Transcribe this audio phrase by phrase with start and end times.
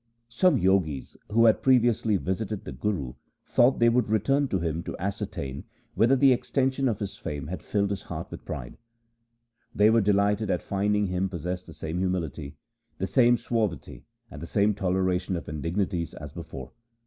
[0.29, 3.13] Some Jogis who had previously visited the Guru
[3.45, 7.61] thought they would return to him to ascertain whether the extension of his fame had
[7.61, 8.77] filled his heart with pride.
[9.75, 12.57] They were delighted at finding him possess the same humility,
[12.97, 16.71] the same suavity, and the same toleration of indignities as before.